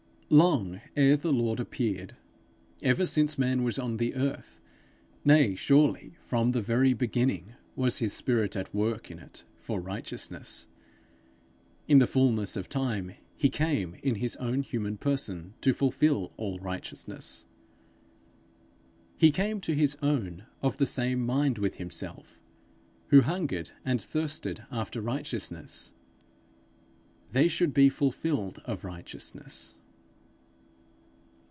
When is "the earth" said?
3.97-4.61